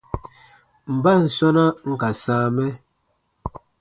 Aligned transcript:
Mban 0.95 1.21
sɔ̃na 1.35 1.65
n 1.89 1.93
ka 2.01 2.09
sãa 2.23 2.45
mɛ? 2.55 2.67